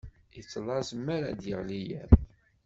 Yettlaẓ 0.35 0.87
mi 1.03 1.09
ara 1.15 1.29
d-yeɣli 1.31 1.79
yiḍ 1.87 2.11